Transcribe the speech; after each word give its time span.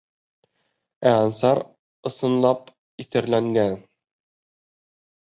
Ә 1.09 1.11
Ансар, 1.17 1.61
ысынлап, 2.13 2.75
иҫәрләнгән. 3.07 3.81